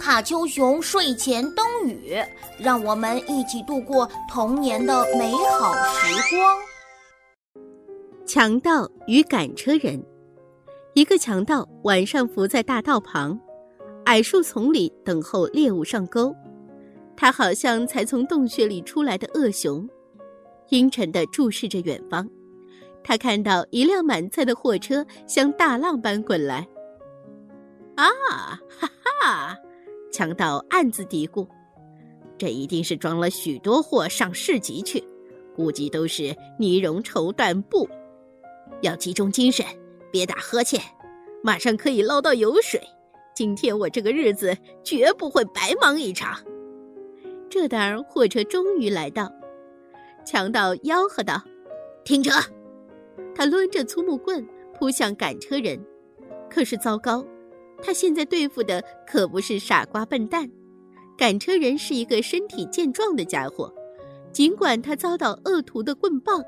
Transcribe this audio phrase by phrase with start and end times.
[0.00, 2.16] 卡丘熊睡前灯语，
[2.58, 6.58] 让我们一起度过童年的美好时光。
[8.24, 10.02] 强盗与赶车人，
[10.94, 13.38] 一个强盗晚上伏在大道旁，
[14.06, 16.34] 矮树丛里等候猎物上钩。
[17.14, 19.86] 他好像才从洞穴里出来的恶熊，
[20.70, 22.26] 阴沉地注视着远方。
[23.04, 26.66] 他看到一辆满载的货车像大浪般滚来。
[27.96, 28.08] 啊，
[28.78, 28.88] 哈
[29.20, 29.56] 哈！
[30.20, 31.48] 强盗暗自嘀咕
[32.36, 35.02] ：“这一定是装了许多货上市集去，
[35.56, 37.88] 估计都是呢绒绸缎布。
[38.82, 39.64] 要集中精神，
[40.12, 40.78] 别打呵欠，
[41.42, 42.78] 马上可以捞到油水。
[43.34, 46.38] 今天我这个日子绝不会白忙一场。”
[47.48, 49.32] 这当货车终于来到，
[50.26, 51.42] 强盗吆喝道
[52.04, 52.30] ：“停车！”
[53.34, 55.82] 他抡着粗木棍扑向赶车人，
[56.50, 57.24] 可是糟糕，
[57.82, 60.50] 他现在对付的可不是傻瓜笨蛋，
[61.16, 63.72] 赶车人是一个身体健壮的家伙。
[64.32, 66.42] 尽管他遭到恶徒的棍棒，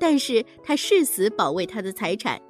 [0.00, 2.40] 但是他誓死保卫他的财产。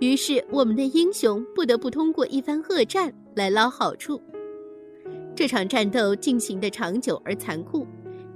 [0.00, 4.22] 于是，我们的英雄不得不通过一番恶战来捞好处。
[5.34, 7.86] 这场战斗进行的长久而残酷，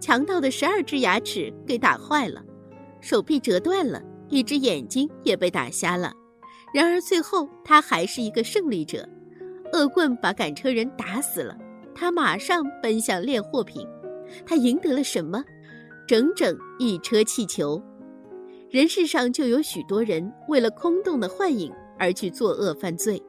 [0.00, 2.42] 强盗的十二只牙齿给打坏了，
[3.00, 6.12] 手臂折断了，一只眼睛也被打瞎了。
[6.72, 9.08] 然而最后他还是一个胜利者，
[9.72, 11.56] 恶棍把赶车人打死了，
[11.94, 13.86] 他马上奔向炼货品，
[14.46, 15.44] 他赢得了什么？
[16.06, 17.80] 整整一车气球。
[18.70, 23.22] 人世上就有许多人为了空洞的幻影而去作恶犯罪。